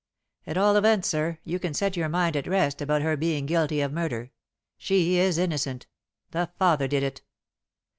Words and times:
At 0.47 0.57
all 0.57 0.77
events, 0.77 1.07
sir, 1.09 1.37
you 1.43 1.59
can 1.59 1.75
set 1.75 1.95
your 1.95 2.09
mind 2.09 2.35
at 2.35 2.47
rest 2.47 2.81
about 2.81 3.03
her 3.03 3.15
being 3.15 3.45
guilty 3.45 3.81
of 3.81 3.93
murder. 3.93 4.31
She 4.75 5.17
is 5.17 5.37
innocent. 5.37 5.85
The 6.31 6.49
father 6.57 6.87
did 6.87 7.03
it." 7.03 7.21